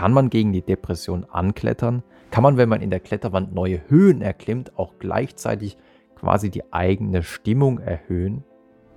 [0.00, 2.02] Kann man gegen die Depression anklettern?
[2.30, 5.76] Kann man, wenn man in der Kletterwand neue Höhen erklimmt, auch gleichzeitig
[6.16, 8.42] quasi die eigene Stimmung erhöhen?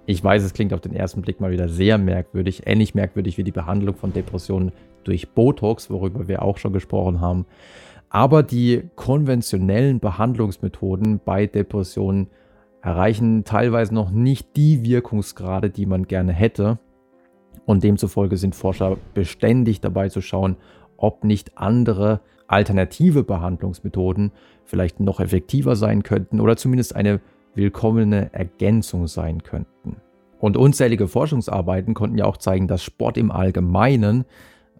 [0.06, 3.44] Ich weiß, es klingt auf den ersten Blick mal wieder sehr merkwürdig, ähnlich merkwürdig wie
[3.44, 4.72] die Behandlung von Depressionen
[5.04, 7.48] durch Botox, worüber wir auch schon gesprochen haben.
[8.08, 12.28] Aber die konventionellen Behandlungsmethoden bei Depressionen
[12.82, 16.80] erreichen teilweise noch nicht die Wirkungsgrade, die man gerne hätte.
[17.66, 20.58] Und demzufolge sind Forscher beständig dabei zu schauen,
[20.98, 24.32] ob nicht andere alternative Behandlungsmethoden
[24.66, 27.20] vielleicht noch effektiver sein könnten oder zumindest eine
[27.56, 29.98] willkommene Ergänzung sein könnten.
[30.40, 34.26] Und unzählige Forschungsarbeiten konnten ja auch zeigen, dass Sport im Allgemeinen,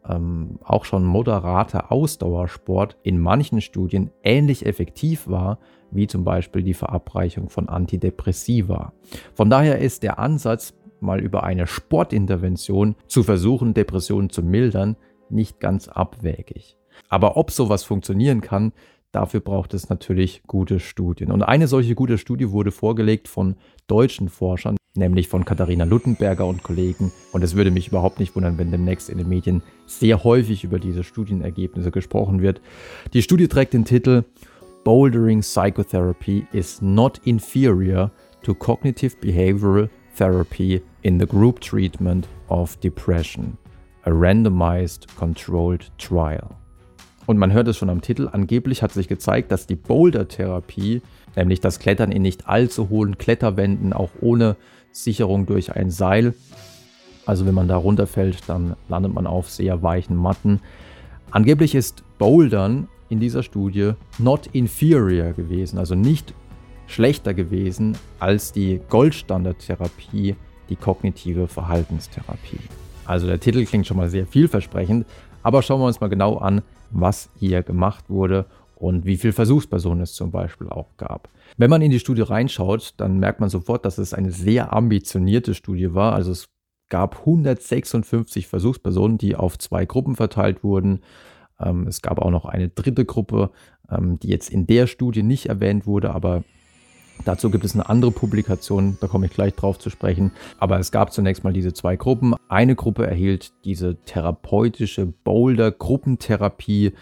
[0.08, 5.60] ähm, auch schon moderater Ausdauersport, in manchen Studien ähnlich effektiv war
[5.96, 8.94] wie zum Beispiel die Verabreichung von Antidepressiva.
[9.36, 14.96] Von daher ist der Ansatz, mal über eine Sportintervention zu versuchen, Depressionen zu mildern,
[15.34, 16.78] nicht ganz abwägig.
[17.10, 18.72] Aber ob sowas funktionieren kann,
[19.14, 21.32] Dafür braucht es natürlich gute Studien.
[21.32, 26.64] Und eine solche gute Studie wurde vorgelegt von deutschen Forschern, nämlich von Katharina Luttenberger und
[26.64, 27.12] Kollegen.
[27.32, 30.80] Und es würde mich überhaupt nicht wundern, wenn demnächst in den Medien sehr häufig über
[30.80, 32.60] diese Studienergebnisse gesprochen wird.
[33.14, 34.24] Die Studie trägt den Titel
[34.84, 38.10] Bouldering Psychotherapy is not inferior
[38.42, 43.60] to cognitive behavioral therapy in the group treatment of depression,
[44.04, 46.50] a randomized controlled trial.
[47.26, 51.02] Und man hört es schon am Titel, angeblich hat sich gezeigt, dass die Boulder-Therapie,
[51.36, 54.58] nämlich das Klettern in nicht allzu hohen Kletterwänden, auch ohne
[54.92, 56.34] Sicherung durch ein Seil,
[57.26, 60.60] also wenn man da runterfällt, dann landet man auf sehr weichen Matten.
[61.32, 66.34] Angeblich ist Bouldern in dieser Studie not inferior gewesen, also nicht
[66.88, 70.36] schlechter gewesen als die Goldstandard-Therapie,
[70.70, 72.60] die kognitive Verhaltenstherapie.
[73.06, 75.06] Also der Titel klingt schon mal sehr vielversprechend,
[75.42, 76.62] aber schauen wir uns mal genau an,
[76.92, 78.46] was hier gemacht wurde
[78.76, 81.30] und wie viele Versuchspersonen es zum Beispiel auch gab.
[81.58, 85.54] Wenn man in die Studie reinschaut, dann merkt man sofort, dass es eine sehr ambitionierte
[85.54, 86.14] Studie war.
[86.14, 86.50] Also es
[86.90, 91.02] gab 156 Versuchspersonen, die auf zwei Gruppen verteilt wurden.
[91.60, 93.52] Ähm, es gab auch noch eine dritte Gruppe,
[93.90, 96.44] ähm, die jetzt in der Studie nicht erwähnt wurde, aber
[97.26, 100.32] Dazu gibt es eine andere Publikation, da komme ich gleich drauf zu sprechen.
[100.58, 102.36] Aber es gab zunächst mal diese zwei Gruppen.
[102.50, 106.94] Eine Gruppe erhielt diese therapeutische Boulder-Gruppentherapie,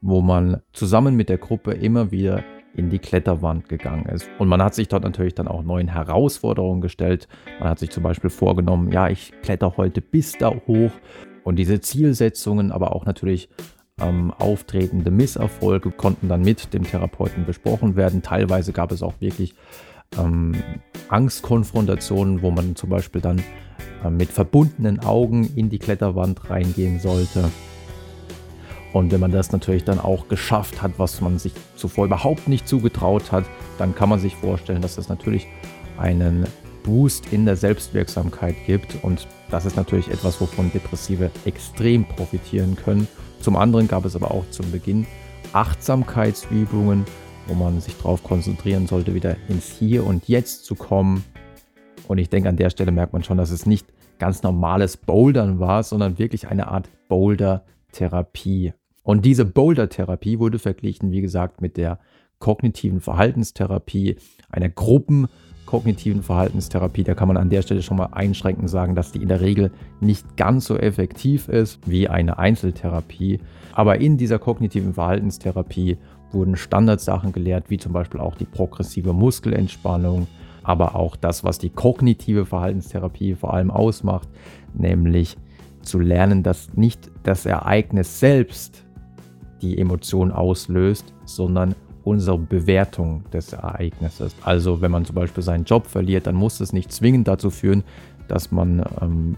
[0.00, 2.44] wo man zusammen mit der Gruppe immer wieder
[2.76, 4.28] in die Kletterwand gegangen ist.
[4.38, 7.28] Und man hat sich dort natürlich dann auch neuen Herausforderungen gestellt.
[7.60, 10.90] Man hat sich zum Beispiel vorgenommen, ja, ich kletter heute bis da hoch.
[11.44, 13.48] Und diese Zielsetzungen, aber auch natürlich
[14.00, 18.22] ähm, auftretende Misserfolge konnten dann mit dem Therapeuten besprochen werden.
[18.22, 19.54] Teilweise gab es auch wirklich
[20.18, 20.54] ähm,
[21.08, 23.42] Angstkonfrontationen, wo man zum Beispiel dann
[24.04, 27.50] äh, mit verbundenen Augen in die Kletterwand reingehen sollte.
[28.92, 32.68] Und wenn man das natürlich dann auch geschafft hat, was man sich zuvor überhaupt nicht
[32.68, 33.44] zugetraut hat,
[33.76, 35.48] dann kann man sich vorstellen, dass das natürlich
[35.98, 36.46] einen
[36.84, 39.02] Boost in der Selbstwirksamkeit gibt.
[39.02, 43.08] Und das ist natürlich etwas, wovon Depressive extrem profitieren können.
[43.44, 45.06] Zum anderen gab es aber auch zum Beginn
[45.52, 47.04] Achtsamkeitsübungen,
[47.46, 51.22] wo man sich darauf konzentrieren sollte, wieder ins Hier und Jetzt zu kommen.
[52.08, 53.86] Und ich denke, an der Stelle merkt man schon, dass es nicht
[54.18, 58.72] ganz normales Bouldern war, sondern wirklich eine Art Boulder-Therapie.
[59.02, 61.98] Und diese Boulder-Therapie wurde verglichen, wie gesagt, mit der
[62.38, 64.16] kognitiven Verhaltenstherapie,
[64.48, 65.28] einer Gruppen-
[65.74, 69.26] kognitiven Verhaltenstherapie, da kann man an der Stelle schon mal einschränkend sagen, dass die in
[69.26, 73.40] der Regel nicht ganz so effektiv ist wie eine Einzeltherapie.
[73.72, 75.98] Aber in dieser kognitiven Verhaltenstherapie
[76.30, 80.28] wurden Standardsachen gelehrt, wie zum Beispiel auch die progressive Muskelentspannung,
[80.62, 84.28] aber auch das, was die kognitive Verhaltenstherapie vor allem ausmacht,
[84.74, 85.36] nämlich
[85.82, 88.84] zu lernen, dass nicht das Ereignis selbst
[89.60, 94.34] die Emotion auslöst, sondern unsere Bewertung des Ereignisses.
[94.42, 97.82] Also wenn man zum Beispiel seinen Job verliert, dann muss es nicht zwingend dazu führen,
[98.28, 99.36] dass man ähm,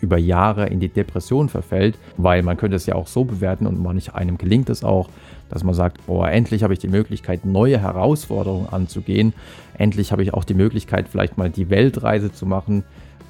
[0.00, 3.80] über Jahre in die Depression verfällt, weil man könnte es ja auch so bewerten und
[3.80, 5.08] manch einem gelingt es auch,
[5.48, 9.32] dass man sagt, boah, endlich habe ich die Möglichkeit, neue Herausforderungen anzugehen.
[9.78, 12.84] Endlich habe ich auch die Möglichkeit, vielleicht mal die Weltreise zu machen,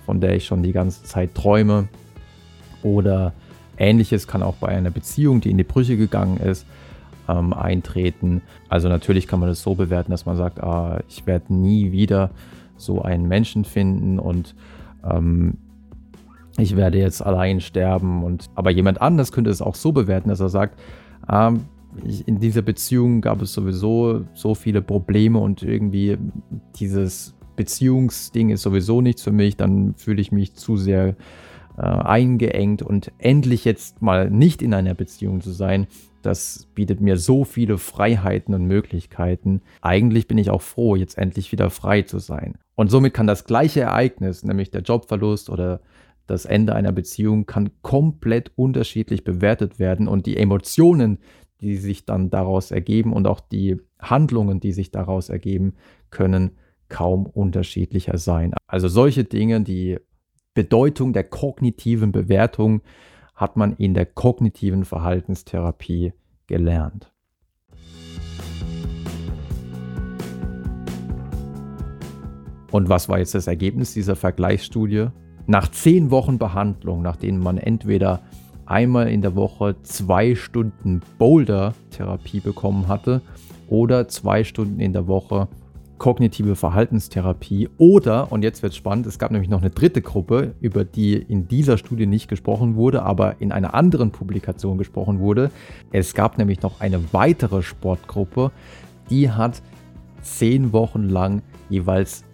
[0.07, 1.89] von der ich schon die ganze Zeit träume.
[2.83, 3.33] Oder
[3.77, 6.67] ähnliches kann auch bei einer Beziehung, die in die Brüche gegangen ist,
[7.29, 8.43] ähm, eintreten.
[8.69, 12.31] Also natürlich kann man das so bewerten, dass man sagt, ah, ich werde nie wieder
[12.77, 14.55] so einen Menschen finden und
[15.09, 15.59] ähm,
[16.59, 18.23] ich werde jetzt allein sterben.
[18.23, 20.79] Und aber jemand anders könnte es auch so bewerten, dass er sagt,
[21.27, 21.53] ah,
[22.27, 26.17] in dieser Beziehung gab es sowieso so viele Probleme und irgendwie
[26.77, 31.17] dieses Beziehungsding ist sowieso nichts für mich, dann fühle ich mich zu sehr
[31.77, 35.87] äh, eingeengt und endlich jetzt mal nicht in einer Beziehung zu sein,
[36.23, 39.63] das bietet mir so viele Freiheiten und Möglichkeiten.
[39.81, 42.59] Eigentlich bin ich auch froh, jetzt endlich wieder frei zu sein.
[42.75, 45.81] Und somit kann das gleiche Ereignis, nämlich der Jobverlust oder
[46.27, 51.19] das Ende einer Beziehung, kann komplett unterschiedlich bewertet werden und die Emotionen,
[51.61, 55.75] die sich dann daraus ergeben und auch die Handlungen, die sich daraus ergeben,
[56.11, 56.53] können
[56.89, 58.53] kaum unterschiedlicher sein.
[58.67, 59.99] Also solche Dinge, die
[60.55, 62.83] Bedeutung der kognitiven Bewertung
[63.35, 66.13] hat man in der kognitiven Verhaltenstherapie
[66.47, 67.11] gelernt.
[72.71, 75.09] Und was war jetzt das Ergebnis dieser Vergleichsstudie?
[75.47, 78.21] Nach zehn Wochen Behandlung, nach denen man entweder
[78.67, 83.23] einmal in der Woche zwei Stunden Boulder-Therapie bekommen hatte
[83.69, 85.49] oder zwei Stunden in der Woche
[86.03, 90.57] kognitive Verhaltenstherapie oder, und jetzt wird es spannend, es gab nämlich noch eine dritte Gruppe,
[90.61, 95.53] über die in dieser Studie nicht gesprochen wurde, aber in einer anderen Publikation gesprochen wurde.
[95.93, 98.51] Es gab nämlich noch eine weitere Sportgruppe,
[99.11, 99.63] die hat
[100.23, 101.41] zehn Wochen lang
[101.71, 102.25] jeweils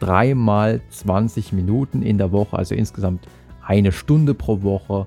[0.00, 3.28] dreimal 20 Minuten in der Woche, also insgesamt
[3.64, 5.04] eine Stunde pro Woche,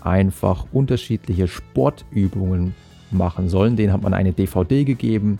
[0.00, 2.74] einfach unterschiedliche Sportübungen
[3.10, 3.76] machen sollen.
[3.76, 5.38] Den hat man eine DVD gegeben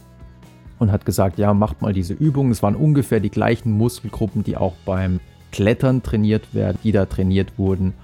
[0.79, 2.53] und hat gesagt, ja, macht mal diese Übungen.
[2.53, 5.21] Es waren ungefähr die gleichen Muskelgruppen, die auch beim
[5.51, 7.95] Klettern trainiert werden, die da trainiert wurden.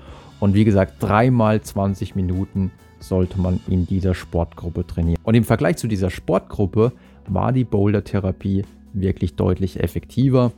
[0.41, 5.21] Und wie gesagt, dreimal 20 Minuten sollte man in dieser Sportgruppe trainieren.
[5.23, 6.93] Und im Vergleich zu dieser Sportgruppe
[7.29, 10.53] war die Boulder-Therapie wirklich deutlich effektiver.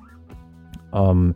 [0.93, 1.35] Ähm,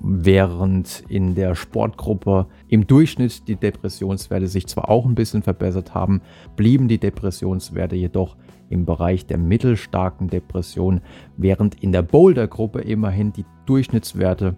[0.00, 6.20] während in der Sportgruppe im Durchschnitt die Depressionswerte sich zwar auch ein bisschen verbessert haben,
[6.56, 8.36] blieben die Depressionswerte jedoch
[8.68, 11.00] im Bereich der mittelstarken Depression,
[11.36, 14.56] während in der Boulder-Gruppe immerhin die Durchschnittswerte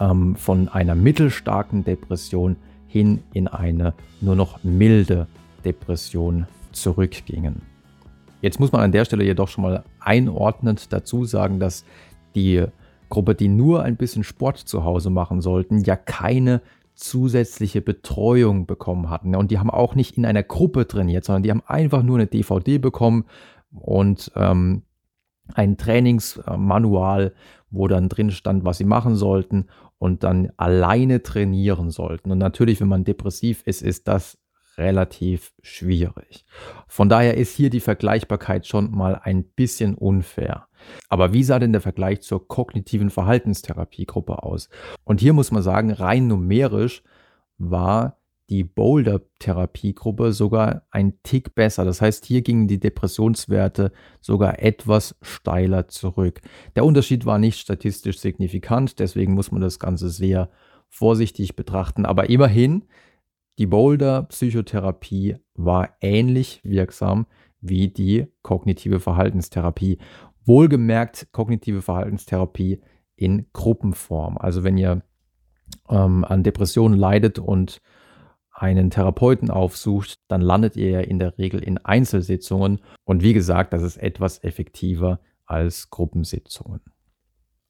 [0.00, 2.56] ähm, von einer mittelstarken Depression
[2.86, 5.26] hin in eine nur noch milde
[5.64, 7.62] Depression zurückgingen.
[8.40, 11.84] Jetzt muss man an der Stelle jedoch schon mal einordnend dazu sagen, dass
[12.34, 12.64] die
[13.08, 16.60] Gruppe, die nur ein bisschen Sport zu Hause machen sollten, ja keine
[16.98, 19.34] zusätzliche Betreuung bekommen hatten.
[19.34, 22.26] Und die haben auch nicht in einer Gruppe trainiert, sondern die haben einfach nur eine
[22.26, 23.24] DVD bekommen
[23.70, 24.82] und ähm,
[25.54, 27.34] ein Trainingsmanual,
[27.70, 29.66] wo dann drin stand, was sie machen sollten
[29.98, 32.30] und dann alleine trainieren sollten.
[32.30, 34.38] Und natürlich, wenn man depressiv ist, ist das
[34.76, 36.44] relativ schwierig.
[36.86, 40.67] Von daher ist hier die Vergleichbarkeit schon mal ein bisschen unfair.
[41.08, 44.68] Aber wie sah denn der Vergleich zur kognitiven Verhaltenstherapiegruppe aus?
[45.04, 47.02] Und hier muss man sagen, rein numerisch
[47.58, 48.18] war
[48.50, 51.84] die Boulder-Therapiegruppe sogar ein Tick besser.
[51.84, 56.40] Das heißt, hier gingen die Depressionswerte sogar etwas steiler zurück.
[56.74, 60.48] Der Unterschied war nicht statistisch signifikant, deswegen muss man das Ganze sehr
[60.88, 62.06] vorsichtig betrachten.
[62.06, 62.84] Aber immerhin,
[63.58, 67.26] die Boulder-Psychotherapie war ähnlich wirksam
[67.60, 69.98] wie die kognitive Verhaltenstherapie.
[70.48, 72.80] Wohlgemerkt kognitive Verhaltenstherapie
[73.16, 74.38] in Gruppenform.
[74.38, 75.02] Also wenn ihr
[75.88, 77.80] ähm, an Depressionen leidet und
[78.50, 82.80] einen Therapeuten aufsucht, dann landet ihr ja in der Regel in Einzelsitzungen.
[83.04, 86.80] Und wie gesagt, das ist etwas effektiver als Gruppensitzungen.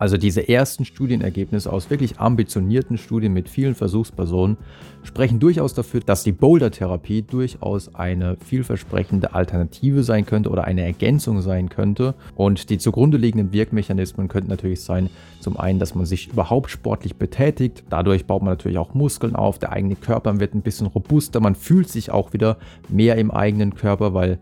[0.00, 4.56] Also diese ersten Studienergebnisse aus wirklich ambitionierten Studien mit vielen Versuchspersonen
[5.02, 11.40] sprechen durchaus dafür, dass die Boulder-Therapie durchaus eine vielversprechende Alternative sein könnte oder eine Ergänzung
[11.40, 12.14] sein könnte.
[12.36, 17.16] Und die zugrunde liegenden Wirkmechanismen könnten natürlich sein, zum einen, dass man sich überhaupt sportlich
[17.16, 17.82] betätigt.
[17.90, 21.56] Dadurch baut man natürlich auch Muskeln auf, der eigene Körper wird ein bisschen robuster, man
[21.56, 24.38] fühlt sich auch wieder mehr im eigenen Körper, weil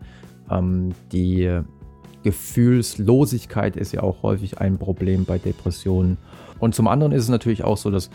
[0.51, 1.63] ähm, die
[2.27, 6.17] Gefühlslosigkeit ist ja auch häufig ein Problem bei Depressionen.
[6.59, 8.09] Und zum anderen ist es natürlich auch so, dass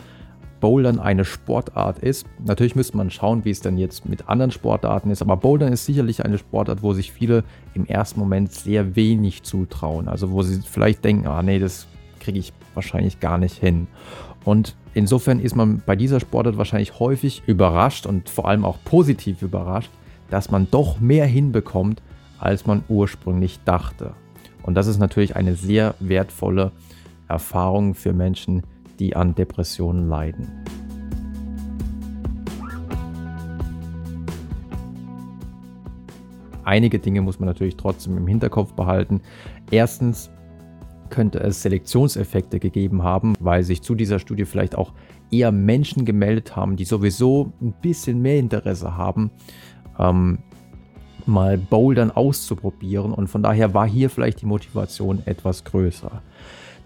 [0.59, 2.27] Bouldern eine Sportart ist.
[2.45, 5.87] Natürlich müsste man schauen, wie es dann jetzt mit anderen Sportarten ist, aber Bouldern ist
[5.87, 7.43] sicherlich eine Sportart, wo sich viele
[7.73, 10.07] im ersten Moment sehr wenig zutrauen.
[10.07, 11.87] Also wo sie vielleicht denken, ah nee, das
[12.19, 13.87] kriege ich wahrscheinlich gar nicht hin.
[14.45, 19.41] Und insofern ist man bei dieser Sportart wahrscheinlich häufig überrascht und vor allem auch positiv
[19.41, 19.89] überrascht,
[20.29, 22.03] dass man doch mehr hinbekommt,
[22.43, 24.13] als man ursprünglich dachte.
[24.63, 26.73] Und das ist natürlich eine sehr wertvolle
[27.29, 28.63] Erfahrung für Menschen,
[28.99, 30.51] die an Depressionen leiden.
[36.65, 39.21] Einige Dinge muss man natürlich trotzdem im Hinterkopf behalten.
[39.71, 40.29] Erstens
[41.09, 44.91] könnte es Selektionseffekte gegeben haben, weil sich zu dieser Studie vielleicht auch
[45.31, 49.31] eher Menschen gemeldet haben, die sowieso ein bisschen mehr Interesse haben,
[49.97, 50.39] ähm,
[51.27, 56.21] mal Bouldern auszuprobieren und von daher war hier vielleicht die Motivation etwas größer.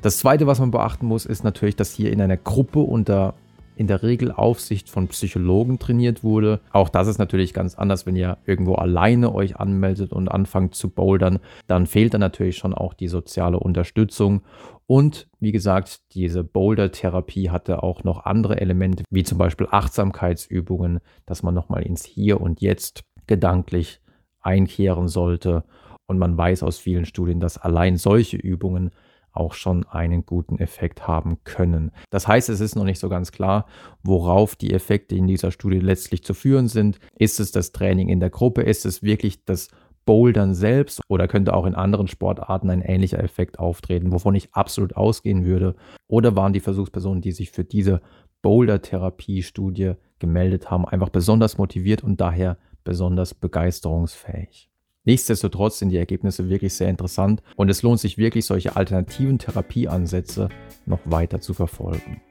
[0.01, 3.33] Das zweite, was man beachten muss, ist natürlich, dass hier in einer Gruppe unter
[3.77, 6.59] in der Regel Aufsicht von Psychologen trainiert wurde.
[6.71, 10.89] Auch das ist natürlich ganz anders, wenn ihr irgendwo alleine euch anmeldet und anfangt zu
[10.89, 14.41] bouldern, dann fehlt dann natürlich schon auch die soziale Unterstützung.
[14.87, 21.43] Und wie gesagt, diese Boulder-Therapie hatte auch noch andere Elemente, wie zum Beispiel Achtsamkeitsübungen, dass
[21.43, 24.01] man nochmal ins Hier und Jetzt gedanklich
[24.47, 25.63] einkehren sollte.
[26.07, 28.91] Und man weiß aus vielen Studien, dass allein solche Übungen
[29.33, 31.91] auch schon einen guten Effekt haben können.
[32.09, 33.67] Das heißt, es ist noch nicht so ganz klar,
[34.03, 36.97] worauf die Effekte in dieser Studie letztlich zu führen sind.
[37.19, 38.63] Ist es das Training in der Gruppe?
[38.63, 39.67] Ist es wirklich das
[40.05, 44.95] Bouldern selbst oder könnte auch in anderen Sportarten ein ähnlicher Effekt auftreten, wovon ich absolut
[44.95, 45.75] ausgehen würde?
[46.07, 48.01] Oder waren die Versuchspersonen, die sich für diese
[48.41, 54.69] Boulder-Therapie-Studie gemeldet haben, einfach besonders motiviert und daher besonders begeisterungsfähig?
[55.03, 60.49] Nichtsdestotrotz sind die Ergebnisse wirklich sehr interessant und es lohnt sich wirklich, solche alternativen Therapieansätze
[60.85, 62.21] noch weiter zu verfolgen.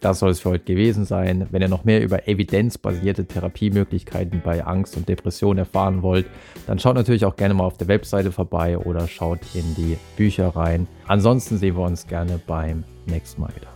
[0.00, 1.46] Das soll es für heute gewesen sein.
[1.50, 6.26] Wenn ihr noch mehr über evidenzbasierte Therapiemöglichkeiten bei Angst und Depression erfahren wollt,
[6.66, 10.48] dann schaut natürlich auch gerne mal auf der Webseite vorbei oder schaut in die Bücher
[10.48, 10.88] rein.
[11.06, 13.73] Ansonsten sehen wir uns gerne beim nächsten Mal wieder.